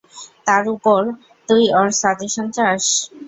তার 0.47 0.63
ওপর, 0.75 1.01
তুই 1.49 1.63
ওর 1.77 1.87
সাজেশন 2.01 2.47
চাস। 2.55 2.83